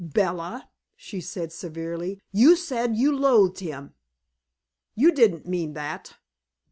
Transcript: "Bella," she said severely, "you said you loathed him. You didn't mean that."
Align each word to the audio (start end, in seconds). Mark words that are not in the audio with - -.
"Bella," 0.03 0.67
she 0.95 1.21
said 1.21 1.51
severely, 1.53 2.19
"you 2.31 2.55
said 2.55 2.95
you 2.97 3.15
loathed 3.15 3.59
him. 3.59 3.93
You 4.95 5.11
didn't 5.11 5.45
mean 5.45 5.73
that." 5.73 6.15